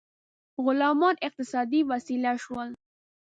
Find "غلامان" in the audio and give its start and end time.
0.63-1.15